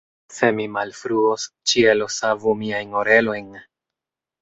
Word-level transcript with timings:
Se 0.37 0.47
mi 0.59 0.63
malfruos, 0.77 1.45
ĉielo 1.73 2.09
savu 2.17 2.57
miajn 2.65 2.99
orelojn! 3.05 3.57